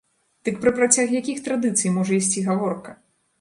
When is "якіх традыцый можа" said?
1.17-2.17